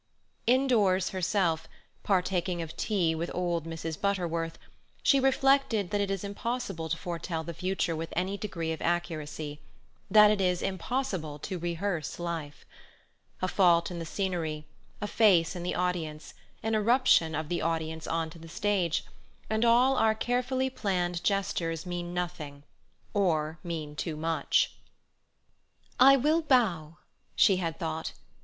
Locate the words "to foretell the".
6.89-7.53